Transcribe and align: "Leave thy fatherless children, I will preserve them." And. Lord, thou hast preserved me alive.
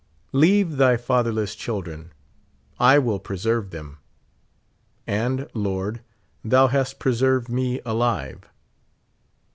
"Leave 0.31 0.77
thy 0.77 0.97
fatherless 0.97 1.53
children, 1.53 2.11
I 2.79 2.97
will 2.97 3.19
preserve 3.19 3.69
them." 3.69 3.99
And. 5.05 5.47
Lord, 5.53 6.01
thou 6.43 6.65
hast 6.69 6.97
preserved 6.97 7.49
me 7.49 7.81
alive. 7.85 8.41